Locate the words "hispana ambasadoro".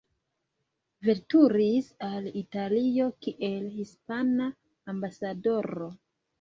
3.77-5.95